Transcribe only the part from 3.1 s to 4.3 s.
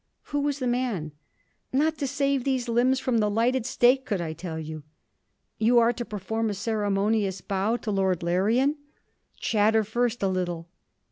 the lighted stake could